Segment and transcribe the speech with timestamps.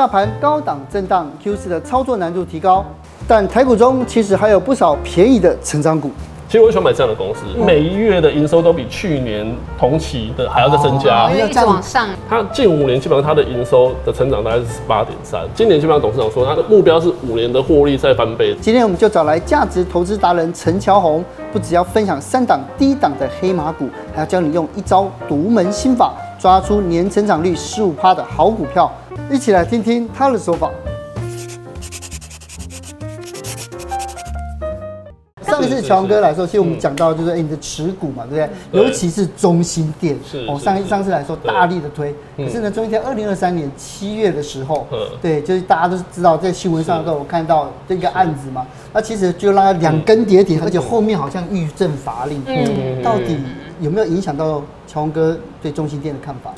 [0.00, 2.82] 大盘高档震荡，Q 四的操作难度提高，
[3.28, 6.10] 但台股中其实还有不少便宜的成长股。
[6.48, 12.08] 其实我喜欢买这样的公司，每一月的营收都比去年同期的还要再增加，因为一直往上。
[12.30, 18.56] 它近五年基本上它的营收的成长大概是十八点三，今年基本上董事长说他的目标是五年的获利再翻倍。
[18.58, 21.22] 今天我们就找来价值投资达人陈乔宏，
[21.52, 28.90] 不只要分享三档低档的黑马股，还要教你用一招独门心法抓出年成长率十五趴的好股票，
[29.30, 30.70] 一起来听听他的说法。
[35.42, 38.48] 上一次乔哥来说，其实我们讲到就是哎，你的持股嘛，对不对？
[38.72, 44.86] 对，尤其是中心店，是哦，上一上次来说大力的推，可是呢，中兴电二零二三年七月的时候，
[45.20, 53.36] 对，就是大家都知道在新闻上都有看到这个案子嘛，那其实就让它两根跌停，而且后面好像欲振乏力，嗯，到底
[53.80, 56.52] 有没有影响到乔宏哥对中心店的看法？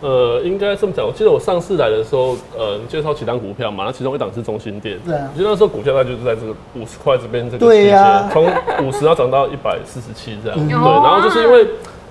[0.00, 1.06] 呃，应该这么讲。
[1.06, 4.98] 我记得我上次来的时候，呃，介绍几档股票嘛，那其中一档是中心店。
[5.06, 5.28] 对啊。
[5.32, 8.44] 我记得那时候股价大概就是在这个五十块这边这个区间，从
[8.84, 10.58] 五十要涨到一百四十七这样。
[10.58, 10.72] 对。
[10.72, 11.64] 然后就是因为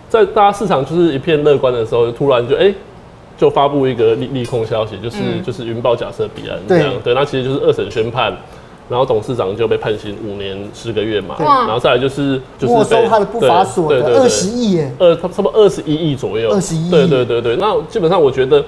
[0.08, 2.76] 在大家市场就是一片乐观的时候，突然就哎、欸，
[3.38, 6.90] 就发布一个利利空消息，就是、嗯、就是云豹假设彼岸这样。
[7.04, 7.14] 对。
[7.14, 7.14] 对。
[7.14, 8.32] 那其实就是二审宣判。
[8.92, 17.56] 然后董事长就被判刑五年十个月嘛，然后再来就是就是没收他的不法所得二十亿耶，二差不多二十一亿左右，二十一亿，对对对对。
[17.56, 18.64] 那基本上我觉得。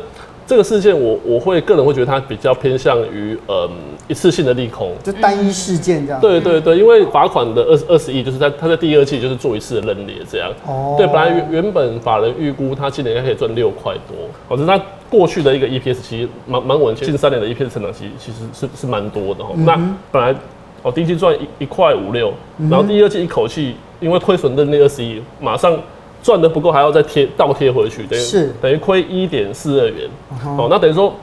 [0.46, 3.70] 这个事件我，我我会个人会觉得它比较偏向于嗯
[4.08, 6.22] 一次性的利空，就单一事件这样。
[6.22, 10.52] 对对对，因为罚款的二十二十亿，就是在他在第二季就是做一次的认列这样。
[10.68, 10.96] 哦。
[10.98, 14.16] 对，本来原原本法人预估他今年应该可以赚六块多，
[14.50, 19.52] 可是他过去的一个 EPS 其实蛮蛮稳，近三年的 EPS 成长其实其实是是蛮多的哈。
[19.56, 20.36] 嗯、那本来
[20.82, 22.34] 哦第一季赚一一块五六，
[22.70, 25.78] 然后第二季一口气因为亏损认列二十亿，马上。
[26.22, 30.10] 赚的不够，还要再贴倒贴回去，等于是等于亏一点四二元。
[30.58, 31.14] 哦，那等于说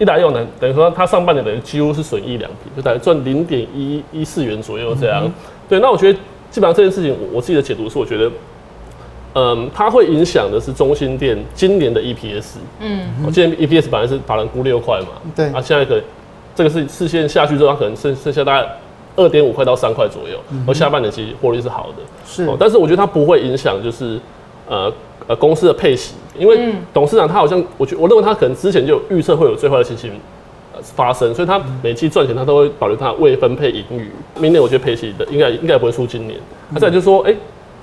[0.00, 5.22] 一来又难，等于说它上半年等于几乎是损益两平，就等于赚零点一一四元左右这样。
[5.24, 5.32] 嗯、
[5.68, 6.18] 对，那我觉得
[6.50, 8.30] 基本上这件事情，我我自己的解读是，我觉得，
[9.34, 12.56] 嗯，它会影响的是中心店今年的 EPS。
[12.80, 16.02] 嗯，我今年 EPS 本来是法人估六块嘛，对，啊，现在可能
[16.54, 18.68] 这个是视线下去之后，它可能剩剩下大概。
[19.16, 24.18] 二点五块到三块左右，而下半年其实获利是好的，是、哦，但是我觉得它不会影响，就是
[24.70, 24.90] 呃
[25.26, 30.12] 呃公司的配息，因为董事长他好像，我觉我认为他可能之前就预测会有最坏的情形
[30.80, 34.08] 发生，所以他每期赚钱他都会保留他未分配盈余，
[34.40, 36.38] 明年我觉得配息的应该应该不会输今年，
[36.72, 37.36] 他再就是说，哎、欸。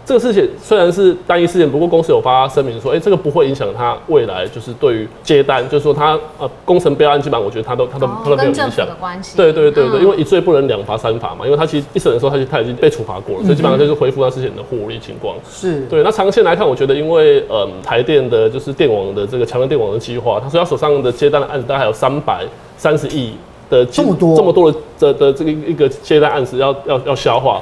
[0.07, 8.88] 这个事情虽然是单一事件，不过公司有发声明说，哎、欸，这个不会影响他未来，就是对于接单，就是说他呃工程标案基本上，我觉得他都他都、哦、他都没有影响。
[9.35, 15.35] 对对对对，嗯、因为一罪不能两罚三罚嘛，因为他其实一审的时候他就他已经被处罚过了，所以基本上就是恢复他之前的获利情况。
[15.51, 16.01] 是对。
[16.03, 22.46] 那长线来看，我觉得因为嗯台电的就是电网的这个强韧电网的计划，他说他手上的接单的案子大概还有三百
[22.78, 23.34] 三十亿
[23.69, 27.62] 的这么多这么多的的的这个一个接单案子要要要消化。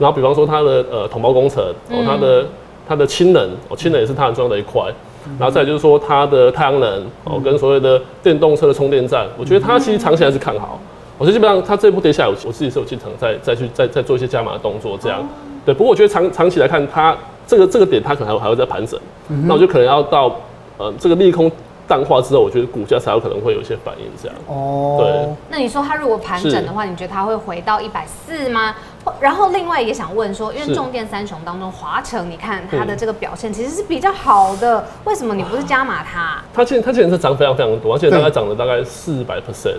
[0.00, 2.44] 然后，比方说它的呃同胞工程哦，它的
[2.88, 4.82] 它的氢能哦，氢能也是它很重要的一块。
[5.38, 10.80] 然后再就是说它的太阳能哦，跟所谓的电动车的充电站，我觉得它其实长期还是看好。
[11.18, 15.22] 我觉得基本上它这一波跌下来，我我自己是有进场再再去再再做一些加码的动作这样。
[15.66, 17.14] 对，不过我觉得长长期来看，它
[17.46, 18.98] 这个这个点它可能还会还会再盘整。
[19.44, 20.34] 那我就可能要到
[20.78, 21.52] 呃这个利空。
[21.86, 24.36] 淡化之后，我觉得股价才有可能会有一些反应，这样。
[24.46, 25.34] 哦，对。
[25.50, 28.76] 那你说它如果盘整的话，你觉得它会回到一百四吗？
[29.20, 36.42] 然后另外也想问说，因为重电三雄当中，华城，你看它的这个表现其实是比较好的，为什么你不是加码它？
[36.52, 39.78] 它现它现在是涨非常非常多，而且大概涨了大概四百 percent。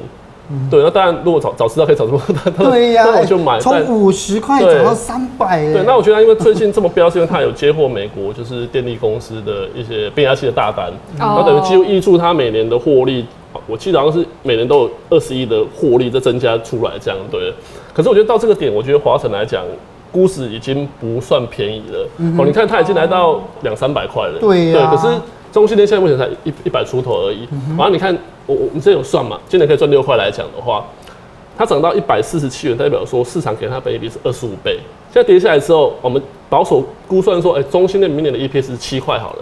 [0.69, 2.21] 对，那当然，如果早早知道可以早这么
[2.57, 3.57] 多， 对呀，那我就买。
[3.57, 13.25] 从五十块涨到三百，对，那我觉得因为最近这么飙，是因为他有接获美国就是电力公司的一些变压器的大单，然后等于几乎挹注他每年的获利，
[13.65, 17.53] 我记得好像是每年都有二十亿的获利在增加出来这样，对。
[17.93, 19.63] 可是我觉得到这个点，我觉得华晨来讲，
[20.11, 22.07] 估值已经不算便宜了。
[22.37, 24.89] 哦，你看它已经来到两三百块了，对呀。
[24.89, 25.21] 对，可是。
[25.51, 27.45] 中兴电现在目前才一一百出头而已，
[27.77, 30.81] 然后你看我我们这有算嘛，今年可以赚六块来讲的话，
[31.57, 34.79] 它涨到一百四十七元，代表说市场给它本益比是二十五倍。
[35.11, 39.39] 现在跌下来之后，我们保守估算说，哎，中兴电明年的 EPS 是七块好了，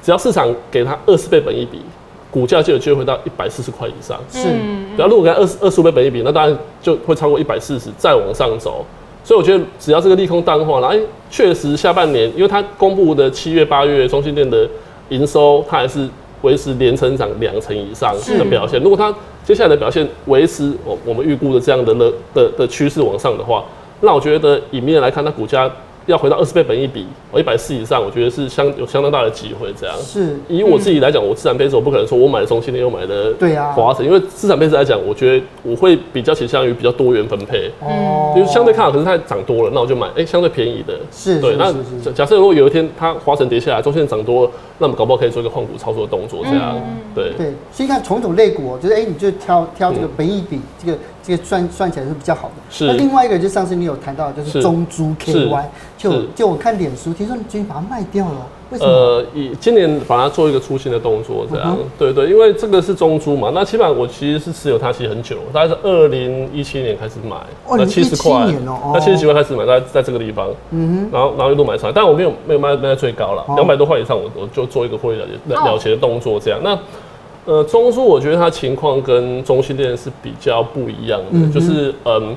[0.00, 1.80] 只要市场给它二十倍本益比，
[2.30, 4.18] 股价就有机会回到一百四十块以上。
[4.30, 4.48] 是，
[4.96, 8.84] 然后如果给它二十二十五倍本益比，那当然就会超过一百四十，再往上走。
[9.24, 10.98] 所以我觉得只要这个利空淡化了，哎，
[11.30, 14.68] 确实下半年，因为它公布的七月八月中心店的。
[15.10, 16.06] 营收它还是
[16.42, 18.78] 维持年成长两成以上的表现。
[18.82, 19.10] 如果它
[19.42, 23.64] 接下来的表现维持我我们预估的这样的的的的趋势往上的话，
[24.02, 25.66] 那我觉得以明年来看，它股价
[26.08, 29.72] 要回到二十倍本一比，我一百四以上，我觉得是相有相当大的机会。
[29.78, 37.70] 这样是以我自己来讲，我资产配置我不可能说我买了中心的又买了对啊华晨，因为资产配置来讲，我觉得我会比较倾向于比较多元分配。
[37.80, 40.98] 哦，因为相对看好，可是它涨多了，那我就买哎、欸、相对便宜的。
[41.12, 41.70] 是对，那
[42.12, 46.40] 假设如果有一天它华晨跌下来，中线涨多了，那我们搞不好可以做一个换股操作的动作。
[46.44, 50.98] 这样、嗯、对对，所以看从种类股，就是哎、欸，你就挑挑这个本一比、嗯、这个。
[51.28, 52.54] 这个算算起来是比较好的。
[52.70, 52.86] 是。
[52.86, 55.64] 那另外一个，就上次你有谈到，就是中珠 KY，
[55.98, 58.90] 就就我看脸书，听说你最近把它卖掉了，为什么？
[58.90, 61.76] 呃，以今年把它做一个出清的动作，这样。
[61.78, 67.36] 嗯、对对，因为这个是中珠嘛，那基本上我其实是持有它其实很久，大概是二零一七年开始买，
[67.66, 68.46] 哦、那七十块，
[68.94, 76.58] 那七十几块开始买，在在这个地方，嗯哼，然后然后一路买上来，但我没有没有卖卖在最高了，两百多块以上，我我就做一个获利了结了结的动作，这样。
[76.62, 76.78] 那
[77.48, 82.36] 呃，中租我觉得它情况跟中兴电是比较不一样的，嗯、就是嗯，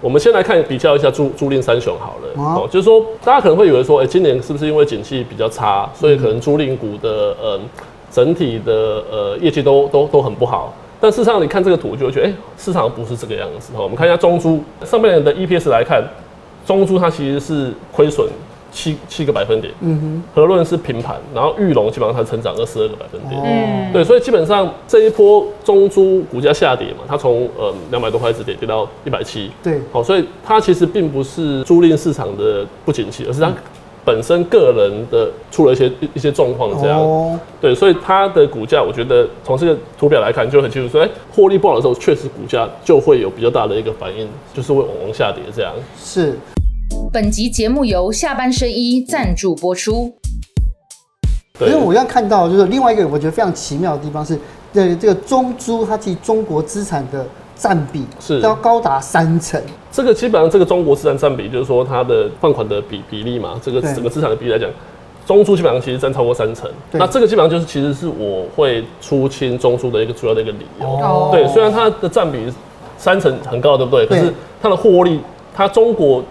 [0.00, 7.60] 我们先来看比较一下租租赁三雄好了，哦，就是说大家可能会以为说，哎、欸，今年是不是因为景气比较差，所以可能租赁股的嗯
[8.10, 10.74] 整体的呃业绩都都都很不好？
[11.00, 13.72] 但事实上你看这个图就会觉得，哎、欸，市场不是这个样子。
[13.76, 16.02] 我们看一下中租上半年的 EPS 来看，
[16.66, 18.26] 中租它其实是亏损。
[18.70, 33.52] 七七个百分点，嗯哼，和润是平盘，然后玉龙基本上它成长二十二个百分点，嗯，对，所以基本上这一波中租股价下跌嘛，它从呃两百多块一直跌跌到一百七，对，好，所以它其实并不是租赁市场的不景气，而是它
[34.04, 46.38] 本身个人的出了一些一些状况这样，哦，对，所以它的股价我觉得从这个图表来看就很清楚，说哎，获利不好的时候确实股价就会有比较大的一个反应，就是会往往下跌这样，是。
[47.10, 50.12] 本集节目由下半身衣赞助播出。
[51.60, 54.38] 因为我要看到就是另外一个我觉得非常奇妙的地方是，
[54.72, 57.26] 这这个中租它其实中国资产的
[57.56, 59.60] 占比是要高达三成。
[59.90, 64.68] 这个基本上这个中国资产占比就是说它的放款的比比例嘛，这个整个资产的比例来讲，
[65.26, 66.70] 中租基本上其实占超过三成。
[66.92, 70.86] 那这个基本上就是其实是我会出清中租的一个主要的一个理由。
[70.86, 71.30] 哦。
[71.32, 72.38] 对，虽然它的占比
[72.98, 74.06] 三成很高，对不对？
[74.06, 75.18] 可是它的获利，
[75.54, 76.22] 它中国。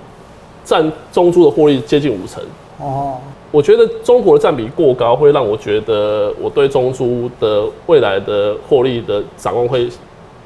[0.67, 2.43] 占中珠的获利接近五成
[2.77, 3.15] 哦，
[3.51, 9.87] 我觉得中国的占比过高，会让我觉得我对中珠的未来的获利的展望会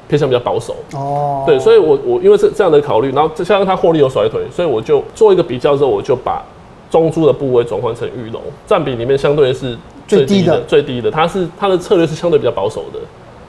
[0.08, 1.42] 偏向比较保守哦。
[1.44, 6.40] 对，所以我我因为是这样的考虑，然后加上它获利有甩腿，所以我就做一个比较之后，我就把
[6.88, 9.76] 中珠的部位转换成玉龙，占比里面相对是
[10.06, 13.00] 最低的，最低的，它是它的策略是相对比较保守的。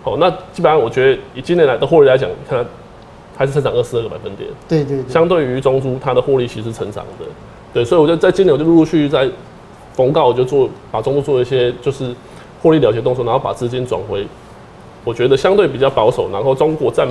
[0.02, 2.66] 好，那基本上我觉得以今年来的获利来讲，你看。
[3.36, 7.26] 还是成长二十二个百分点，对对，相对于中珠，它的获利其实是成长的，
[7.74, 9.30] 对，所以我就在今年我就陆陆续续在
[9.96, 12.14] 逢告我就做把中珠做一些就是
[12.62, 14.26] 获利了结动作，然后把资金转回，
[15.04, 17.08] 我觉得相对比较保守，然后中国占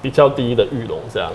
[0.00, 1.30] 比较低的裕隆这样，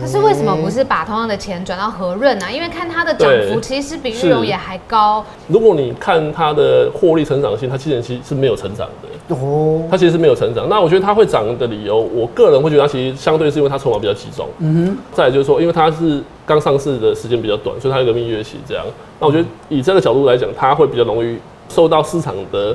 [0.00, 2.46] 可是为什么不是把同样的钱转到和润呢？
[2.50, 5.24] 因为看它的涨幅其实比裕隆也还高。
[5.48, 10.68] 如果你看它的获利成长性，它今年其实是没有成长的哦，它其实是没有成长。
[10.68, 14.46] 那我觉得它会涨的理由，我个人会觉得它其实相对是因为它筹码比较集中。
[14.58, 14.96] 嗯哼。
[15.12, 18.84] 再来就是说，因为它是刚上市的时间比较短，所以它有个蜜月期这样。
[19.20, 21.38] 那我觉得以这个角度来讲，它会比较容易
[21.68, 22.74] 受到市场的。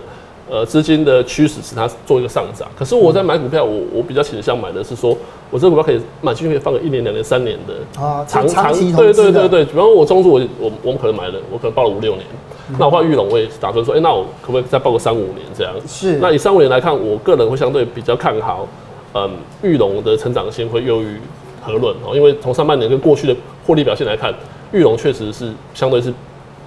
[0.52, 2.68] 呃，资金的驱使使它做一个上涨。
[2.76, 5.16] 可是我在买股票，我我比较倾向买的是说，
[5.52, 9.64] 我这个股票可以买进去，可以放个一年、两年、三年的啊，长长期对对对对。
[9.64, 12.26] 比方说我中途，我我我们可能买了，我可能抱了五六年。
[12.70, 15.74] 嗯、那我换裕隆，我也打算说，哎、欸，那我可不可以再报个三五年这样？
[15.88, 16.18] 是。
[16.18, 18.68] 那以三五年来看，我个人会相对比较看好，
[19.14, 19.32] 嗯，
[19.62, 21.18] 裕隆的成长性会优于
[21.62, 23.36] 和润哦，因为从上半年跟过去的
[23.66, 24.34] 获利表现来看，
[24.72, 26.14] 裕隆确实是相对是。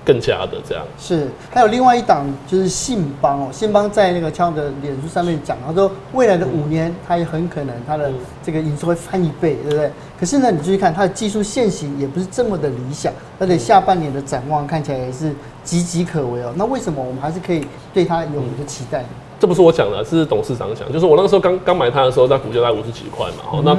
[0.04, 8.10] 更加的这样是，还有另外一档就是信邦哦，信邦在那个俏的脸书上面讲，他说未来的五年，它也很可能它的
[8.42, 9.90] 这个营收会翻一倍，对不对？
[10.18, 15.30] 可是呢，你注意看它的技术现行也不是这么的理想，而且下半年的展望看起来也是
[15.64, 16.52] 岌岌可危哦。
[16.56, 19.08] 那为什么我们还是可以对它有一个期待呢？
[19.38, 23.76] 这不是我讲的，是董事长讲，就是我那个时候刚刚买它的时候，在股价在五十几块嘛，好，那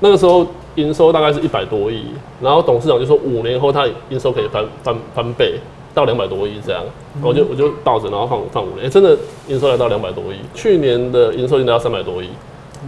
[0.00, 0.46] 那个时候。
[0.76, 2.04] 营收大概是一百多亿，
[2.40, 5.54] 然后董事长就说五年后他营收可以翻翻翻倍
[5.94, 6.82] 到两百多亿这样，
[7.22, 9.16] 我就我就抱着，然后放放五年，欸、真的
[9.48, 12.28] 营收来到两百多亿，去年的营收已经来到三百多亿，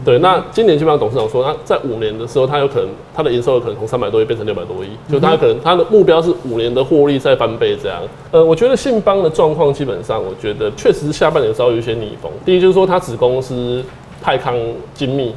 [0.05, 8.01] 对，那今年基本上董事长说，那在五年的时候，他有可能他的营收有可能从三百多亿变成六百多亿，就他可能他的目标是五年的获利再翻倍这样。
[8.31, 12.33] 呃，我觉得信邦的状况基本上，我觉得确实是下半年稍微有一些逆风。
[12.45, 13.85] 第一就是说，他子公司
[14.23, 14.55] 泰康
[14.95, 15.35] 精密。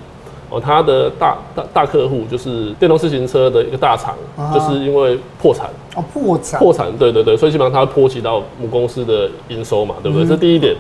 [0.50, 10.26] 哦，他的大大大客户就是电动自行车的一个大厂，啊、就是因为破产哦，破产破产，对对对，所以基本上它会波及到母公司的营收嘛，对不对？
[10.26, 10.76] 嗯、这第一点。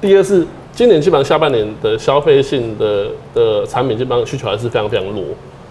[0.00, 5.22] 第二是今年基本上下半年的消费性的的产品基本上需求还是非常非常弱，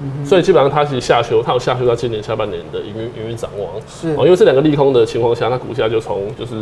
[0.02, 3.70] 嗯、所以基本上它其实下修，它有下修到今年下半年的营运营运展望。
[3.88, 6.56] 是哦，因为这两个利空的情况下，它股价就从就是。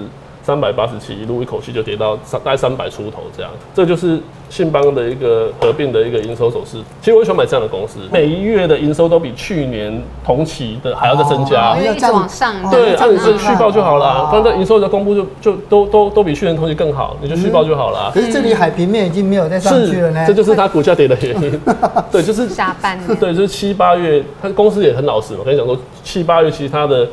[0.47, 4.17] 三百八十七，一路一口气就跌到三大概三百出头这样，这就是
[4.49, 6.77] 信邦的一个合并的一个营收走势。
[7.01, 12.55] 其实我喜欢买这样的公司，每一月的营收都比去年同期的还要再增加，因为一直往上。
[12.71, 18.09] 对，按你是续报就好了，反正营收的公布就就都都都比去年同期更好，你就续报就好了。
[18.13, 21.59] 可是这里海平面已经没有再上去了呢，这就是它股价跌的原因。
[22.09, 23.17] 对，就是下半年。
[23.17, 27.05] 对，就是七八月，它公司也很老实嘛，我跟你讲说，七八月其实它的。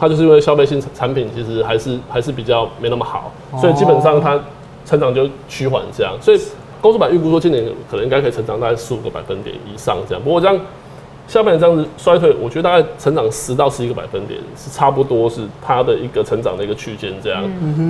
[0.00, 3.30] 它就是因为消费性产品其实还是还是比较没那么好，
[3.60, 4.40] 所以基本上它
[4.86, 6.16] 成长就趋缓这样。
[6.22, 6.40] 所以
[6.80, 10.24] 公司版预估说今年可能应该可以成长大概十五个百分点以上这样。
[10.24, 10.58] 不过这样
[11.28, 17.44] 下半年这样子衰退，我觉得大概成长十到十一个百分点是差不多是它的一个成长的一个区间这样。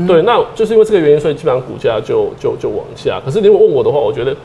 [0.09, 3.21] 对，那就是因为这个原因，所以基本上股价就就就往下。
[3.25, 4.37] 可是如果问我的话，我觉得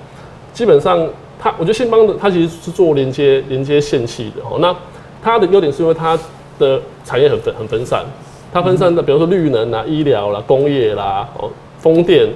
[0.54, 1.06] 基本上
[1.40, 4.60] 它，我觉得信邦的它其实是做连接连接线器的哦。
[4.60, 4.74] 那
[5.24, 6.16] 它的优点是因为它。
[6.60, 8.04] 的产业很分很分散，
[8.54, 12.28] 它分散的，比如说绿能啊、医疗啦、工业啦、哦、风电，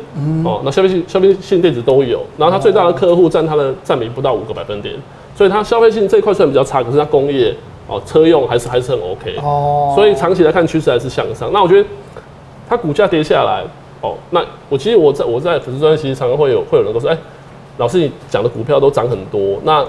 [0.44, 2.26] 哦，那消费性消费性电子都有。
[2.38, 4.94] 然后它最大的客户占它的占比不到五个百分点，
[5.36, 7.56] 所以它消费性这一块虽然比较差，可是它工业
[7.88, 9.36] 哦车用还是还是很 OK。
[9.42, 11.50] 哦，所以长期来看趋势还是向上。
[11.54, 11.88] 那我觉得
[12.68, 13.64] 它股价跌下来，
[14.02, 17.20] 哦，那我其实我在我在粉丝专页其实常常会有会有人都说，哎、欸，
[17.78, 19.84] 老师你讲的股票都涨很多，那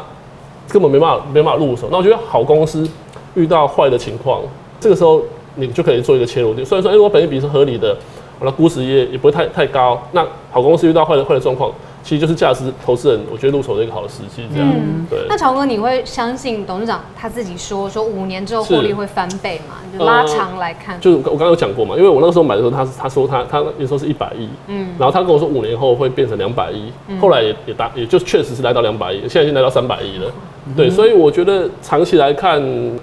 [0.69, 1.89] 根本没办法没办法入手。
[1.91, 2.89] 那我觉得好公司。
[3.35, 4.41] 遇到坏的情况，
[4.81, 5.23] 这个时候
[5.55, 6.65] 你就可以做一个切入点。
[6.67, 7.97] 虽然说，哎，我本益比是合理的，
[8.39, 10.01] 我的估值也也不会太太高。
[10.13, 11.73] 那好公司遇到坏的坏的状况。
[12.03, 14.69] 其实就是价值投资人，我觉得入手的一个好的时机，这样。
[14.71, 15.19] 嗯、对。
[15.29, 19.77] 那乔哥，你会相信董事长他自己说，说五年之后获利会翻倍吗？
[19.97, 20.97] 就拉长来看。
[20.97, 26.91] 呃、就是我刚刚有讲过嘛，因为我那个时候买的时候，他他说他他那时候是一百亿，嗯，然后他跟我说五年后会变成两百亿，
[27.21, 30.33] 后来也也达，也就确实是来到两百亿，现在已经来到三百亿了。
[30.67, 32.61] 嗯、对，所以我觉得长期来看，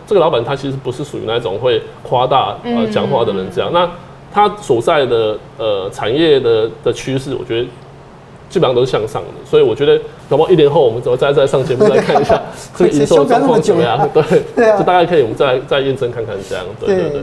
[0.08, 3.70] 这个老板他其实不是属于那种会夸大呃讲话的人，这样。
[3.72, 3.90] 嗯、那
[4.34, 7.68] 他所在的呃产业的的趋势，我觉得。
[8.50, 10.00] 基本上都是向上的，所以我觉得，
[10.30, 12.42] 搞不好一年后我们怎么再再上节目再看一下
[12.76, 14.08] 这个营收状况怎么样？
[14.14, 14.24] 对，
[14.56, 16.66] 对啊，就大概可以我们再再验证看看这样。
[16.80, 17.22] 对对对。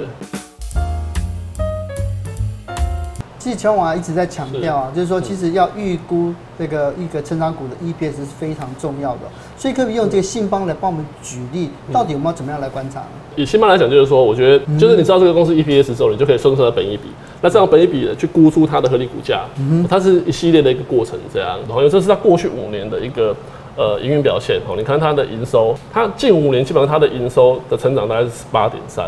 [3.39, 9.21] 其实乔王一直在强调啊，就是说，其实要预估这个一个成长股的 EPS 是非常重要的。
[9.59, 13.07] 所以可以用这个信邦来帮我们举例，到底我们要怎么样来观察呢？
[13.37, 17.11] 以信邦来讲，就是说，我觉得就是你知道这个公司 EPS 之后，你就可以算出它的本益比。
[17.45, 19.45] 那这样本益比去估出它的合理股价，
[19.87, 21.59] 它是一系列的一个过程，这样。
[21.69, 23.37] 然后，因为这是它过去五年的一个
[23.77, 24.59] 呃营运表现。
[24.67, 29.05] 哦，你看它的营收，它近五年基本上它的营收的成长大概是十八点三。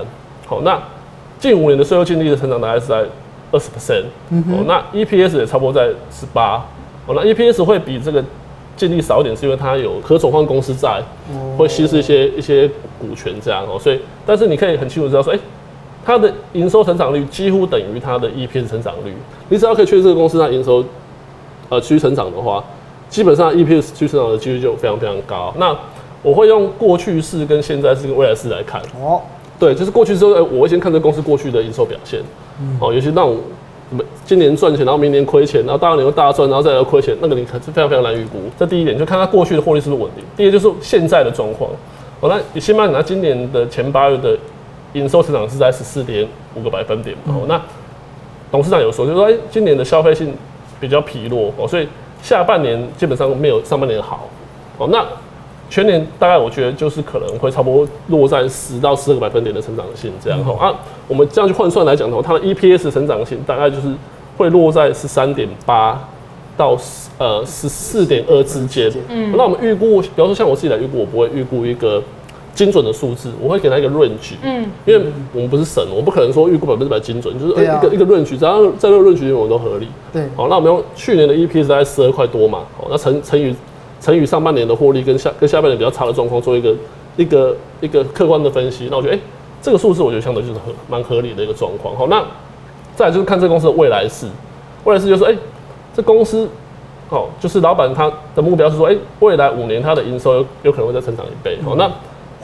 [0.47, 0.79] 好，那
[1.39, 3.03] 近五年的税后净利的成长大概是在。
[3.53, 4.03] 二十 percent，
[4.51, 6.57] 哦，那 EPS 也差不多在十八，
[7.07, 8.23] 哦，那 EPS 会比这个
[8.77, 11.01] 净利少一点，是因为它有可转换公司债，
[11.57, 15.43] 会稀释一些一些股权这样哦，所以，但是你可以很清楚知道说，哎、欸，
[16.07, 19.13] 它的营收成长率几乎等于它的 EPS 成长率，
[19.49, 20.85] 你只要可以确定这个公司它营收
[21.69, 22.63] 呃继续成长的话，
[23.09, 25.53] 基本上 EPS 继续成长的几率就非常非常高。
[25.59, 25.77] 那
[26.23, 29.21] 我会用过去式跟现在式跟未来式来看，哦，
[29.59, 32.21] 对，就是过去之后，我会先看这个公司过去的营收表现。
[32.81, 33.37] 哦，尤其那种
[33.91, 38.39] 什么今年赚钱，然后明年亏钱，然后大年又大赚，然后再来亏钱，那个你可是非常非常难预估。
[38.59, 40.25] 这第一点，就看它过去的获利是不是稳定。
[40.37, 41.71] 第二就是现在的状况。
[42.21, 44.37] 哦，那你信邦它今年的前八月的
[44.99, 47.35] 营收成长是在十四点五个百分点嘛？
[47.35, 47.61] 哦，那
[48.51, 50.35] 董事长有说，就是说，哎，今年的消费性
[50.81, 51.87] 比较疲弱哦，所以
[52.23, 54.29] 下半年基本上没有上半年好。
[54.79, 55.05] 哦，那。
[55.69, 60.73] 全年大概我觉得就是可能会差不多落在十到十二个百分点的成长性这样哈啊，
[61.09, 63.93] 我们这样去换算来讲的话，它的 EPS 成长性大概就是
[64.37, 66.01] 会落在十三点八
[66.57, 66.79] 到
[67.19, 68.89] 呃十四点二之间。
[69.09, 72.01] 嗯，那我们预估，比方说像我自己来预估，我不会预估一个
[72.57, 74.35] 精准的数字，我会给他一个 range。
[74.43, 79.87] 嗯，因为我们不是神，我不可能说预估百分之百精准，就是一个一个 range，只要在这个 range 里面我们都合理。
[80.13, 83.55] 对，好，那我们用去年的 EPS 大概十二块多嘛，好，那乘乘以。
[83.99, 86.73] 乘以上半年的获利跟下跟下半年比较差的状况做一个
[87.17, 89.23] 一个一个客观的分析，那我觉得哎、欸，
[89.61, 91.97] 这个数字我觉得相对就是合蛮合理的一个状况。
[91.97, 92.23] 好，那
[92.95, 94.27] 再来就是看这个公司的未来式，
[94.85, 95.39] 未来式就是说，哎、欸，
[95.95, 96.47] 这公司
[97.09, 101.59] 好，就是老板他的目标是说，哎、欸，未来五年他的营收有有可能会再成长一倍。
[101.65, 101.91] 好，那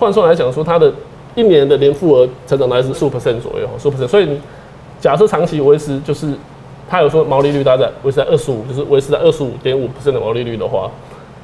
[0.03, 0.93] 换算来讲说，它的
[1.37, 4.09] 一年的年复合成长大概是十五 percent 左右，十五 percent。
[4.09, 4.29] 所以
[4.99, 6.35] 假设长期维持，就是
[6.91, 10.91] 它有说毛利率大概维持在二十五，就是维持在二十五点五 percent 的毛利率的话。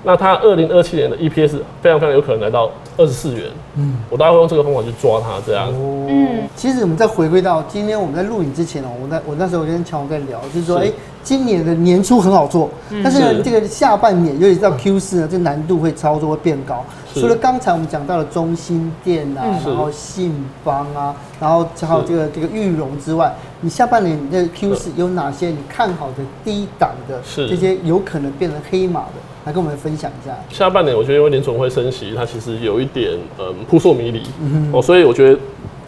[0.03, 3.45] 那它二零二七年的 EPS 非常非常有可能来到二十四元。
[3.77, 5.69] 嗯，我大概会用这个方法去抓它，这样。
[5.73, 10.91] 嗯，其实我们再回归到今天我们在录影之前哦，我在我那时候跟乔王在聊，就是说，哎，
[11.23, 12.71] 今年的年初很好做，
[13.03, 16.85] 但是呢，这个下半年，尤其到 Q 四呢，这难度会操作会变高。
[17.15, 29.13] 除了刚才我们讲到的中心店啊，然后信邦啊，然后还有这个这个玉龙之外，你下半年的 Q 四有哪些你看好的低档的这些有可能变成黑马的？
[29.49, 30.37] 来跟我们分享一下。
[30.51, 34.23] 下半年我觉得因为联总会升息，它其实有一点嗯扑朔迷离
[34.71, 35.39] 哦，所以我觉得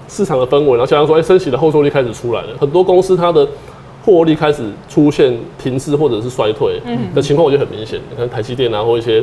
[0.08, 3.46] 市场的氛围，然后加上说哎升息的后坐力开始出来了，很多公司它的
[4.02, 6.80] 获利开始出现停滞或者是衰退
[7.14, 8.00] 的情况，我觉得很明显。
[8.10, 9.22] 你看台积电啊，或一些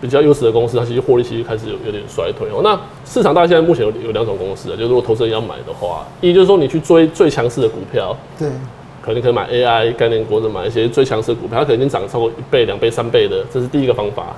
[0.00, 2.62] 比较优势的公司，它其实获利其实开始有有点衰退哦。
[2.64, 8.48] 那市场大概现在目前有有两种公司啊，就是如果投资人要买的话，一就是说你去追最强势的股票，对。
[9.06, 14.34] 可能可以买 AI 概念股，或者买一些最强势股票，它可能已经涨超过一倍、两倍、三倍的，这是第一个方法。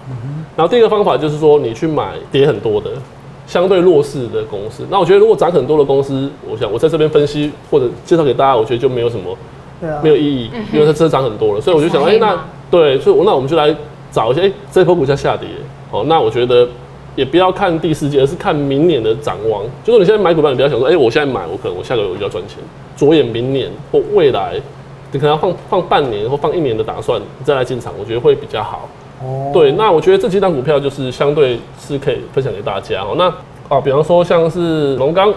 [0.54, 2.90] 然后第二个方法就是说，你去买跌很多的、
[3.46, 4.84] 相对弱势的公司。
[4.90, 9.36] 那我觉得，如果涨很多的公司，我想我在这边分析或者介绍给大家，我觉得就没有什么，
[10.02, 11.60] 没有意义，因为它真的涨很多了。
[11.60, 12.38] 所以我就想，哎，那
[12.70, 13.74] 对，所以那我们就来
[14.12, 15.48] 找一些，哎，这波股价下跌，
[15.90, 16.68] 好，那我觉得
[17.18, 19.64] 也不要看第四季，而是看明年的展望。
[19.82, 22.58] 就是你现在买股票，你不要想说，哎，我现在买，我可能我下个月我就要赚钱。
[22.96, 24.54] 着眼明年或未来，
[25.10, 28.88] 你可能要放放半年或放一年的打算，你再来进场，我觉得会比较好。
[29.20, 33.16] 哦，对，那我觉得这几档股票就是相对是可以分享给大家哦。
[33.18, 33.24] 那
[33.68, 35.34] 啊，比方说像是龙钢，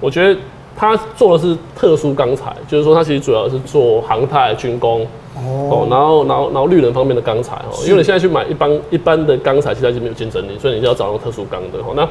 [0.00, 0.40] 我觉得
[0.74, 5.06] 它做的是特殊钢材，就是说它其实主要是做航太、军工
[5.44, 7.76] 哦，然后然后然后绿能方面的钢材哦。
[7.84, 11.92] 因为你现在去买一般一般的钢材，其实已经没有竞争力，所以你就要找那种特殊钢的哦。
[11.94, 12.08] 那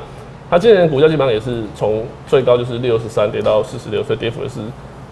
[0.49, 4.59] 它今年股价基本上也是从最高就是六十三跌到四十六，所以跌幅也是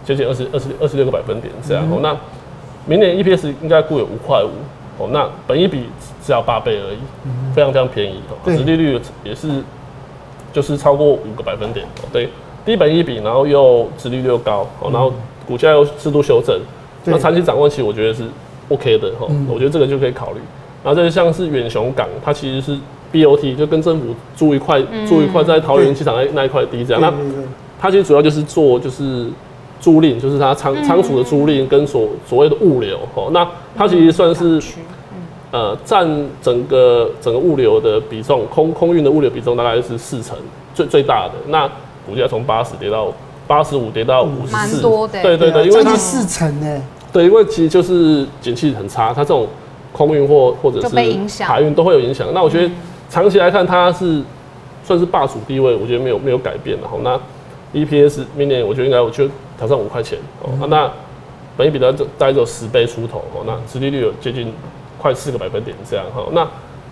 [0.05, 1.84] 接近二十二十二十六个百分点这样。
[1.86, 2.17] 哦、嗯，那
[2.86, 4.50] 明年 EPS 应该估有五块五
[4.98, 5.89] 哦，那本一比
[6.24, 8.38] 只要八倍而已，嗯、非常非常便宜哦。
[8.45, 9.50] 殖利率也是
[10.53, 12.29] 就是超过五个百分点哦，对，
[12.63, 15.12] 低本一比，然后又殖利率又高哦，然后
[15.45, 16.62] 股价又适度修正，嗯、
[17.06, 18.24] 那长期展望其实我觉得是
[18.70, 20.40] OK 的哈，嗯、我觉得这个就可以考虑。
[20.84, 22.78] 然后这就像是远雄港，它其实是。
[23.14, 27.02] BOT 就跟政府租一块，租一块在桃园机场那那一块地这样。
[27.02, 27.14] 那
[27.80, 29.28] 它其实主要就是做就是
[29.80, 33.30] 租赁，就是它仓仓储的租赁跟所所谓的物流哦。
[33.32, 34.62] 那它其实算是
[35.52, 36.06] 呃占
[36.42, 40.36] 整个整个物流的比重，空空运的物流比重大概是四成，
[40.74, 41.36] 最最大的。
[41.48, 41.65] 那
[42.06, 43.13] 股价从八十跌到
[43.48, 44.82] 八十五，跌到五十四，
[45.22, 46.82] 对对对，因为它四成呢。
[47.15, 49.47] 对，因为其实就是景气很差，它这种
[49.93, 50.95] 空运或或者是
[51.45, 52.28] 海运都会有影响。
[52.34, 52.69] 那我觉得。
[53.08, 54.19] 长期来看，它是
[54.84, 56.97] 算是霸主地位，我觉得没有没有改变的哈。
[57.04, 57.17] 那
[57.80, 60.49] EPS 明年我觉得应该我就挑战五块钱哦。
[60.60, 60.91] 嗯、那
[61.56, 63.43] 本益比大概只有十倍出头哦。
[63.45, 64.51] 那殖利率有接近
[64.97, 66.25] 快四个百分点这样哈。
[66.32, 66.45] 那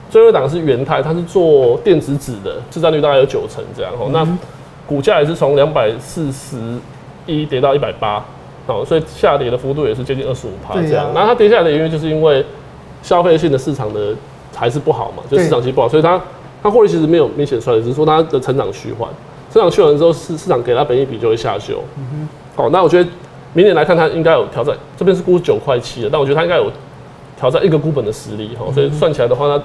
[0.09, 4.05] 最后一档是元泰，它是做电子纸的，市占率大概有九成这样哈。
[4.13, 4.25] 那
[4.88, 6.57] 股价也是从两百四十
[7.25, 8.23] 一跌到一百八
[8.67, 11.12] 哦，所以下跌的幅度也是接近二十五趴这样。
[11.13, 12.45] 那、啊、它跌下来的原因就是因为
[13.02, 14.13] 消费性的市场的。
[14.56, 16.21] 还是不好嘛，就市场其实不好，所以它
[16.62, 19.10] 它获利其实没有明显出来，只是说它的成长趋缓，
[19.52, 21.84] 成长趋缓之后市市场给它本益比就会下修。
[21.97, 23.10] 嗯哼，好，那我觉得
[23.54, 26.71] 明年来看它应该有挑战，这边是估九块七的，但我觉得它应该有
[27.36, 29.63] 挑战一个股本的实力哈，所以算起来的话，它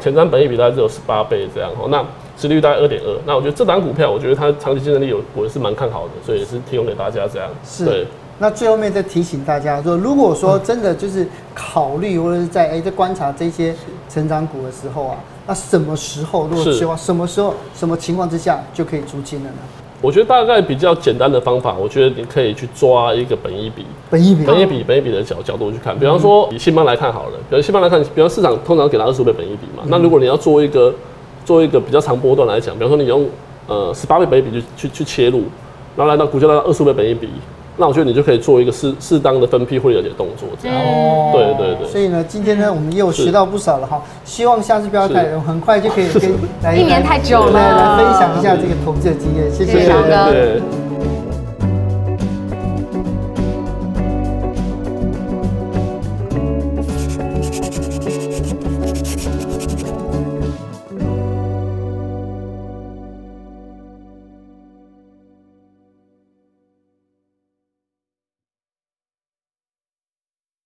[0.00, 2.00] 前瞻本益比大概只有十八倍这样哈，那
[2.36, 7.48] 市利率大概二点二，那我觉得这档股票我觉得它长期竞争力有我也是蛮看好的，所以也是提供给大家这样。
[7.64, 7.84] 是。
[7.84, 8.06] 对。
[8.42, 13.74] 那最后面再提醒大家说，如果说真的就是考虑或者是在哎在观察这些
[14.08, 19.58] 成长股的时候啊，那什么时候如果希望什么时候什么情况之下就可以出金了呢？
[20.00, 25.96] 我觉得大概比较简单的方法，我觉得你可以去抓一个本益比，本益比，本益比，本益比的角角度去看。
[25.98, 30.94] 比方说以信邦来看好了，比如信邦来看，比方市场通常给它二十五倍本益比嘛，那如果你要做一个
[31.44, 33.28] 做一个比较长波段来讲，比方说你用
[33.66, 35.42] 呃十八倍本益比去去去切入，
[35.94, 37.28] 然后来到股价来到二十五倍本益比。
[37.76, 40.76] 那我觉得你就可以做一个适适当的分批获利了解动作，这样。
[40.76, 41.88] 哦，对对对。
[41.88, 44.02] 所以呢，今天呢，我们又学到不少了哈。
[44.24, 49.50] 希望下次不要太人，很快就可以跟来 一年太久了，来分享一下这个投资的经验。
[49.50, 50.89] 谢谢。